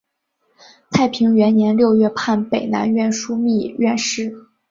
[0.89, 4.33] 太平元年六月判北南院枢密院事。